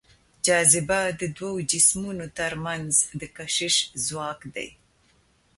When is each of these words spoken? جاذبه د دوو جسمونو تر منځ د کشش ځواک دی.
جاذبه 0.45 1.01
د 1.19 1.21
دوو 1.37 1.65
جسمونو 1.71 2.25
تر 2.39 2.53
منځ 2.65 2.91
د 3.19 3.21
کشش 3.37 3.75
ځواک 4.05 4.39
دی. 4.55 4.69